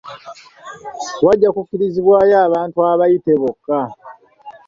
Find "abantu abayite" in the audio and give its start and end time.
2.47-3.33